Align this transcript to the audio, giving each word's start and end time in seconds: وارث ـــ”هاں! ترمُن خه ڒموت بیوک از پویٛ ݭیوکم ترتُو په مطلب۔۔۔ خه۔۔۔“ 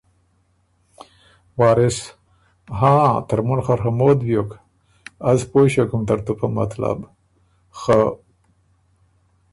وارث 1.59 1.97
ـــ”هاں! 2.77 3.11
ترمُن 3.27 3.59
خه 3.65 3.75
ڒموت 3.81 4.19
بیوک 4.25 4.49
از 5.29 5.39
پویٛ 5.51 5.71
ݭیوکم 5.71 6.01
ترتُو 6.07 6.33
په 6.39 6.47
مطلب۔۔۔ 6.57 7.09
خه۔۔۔“ 7.79 8.01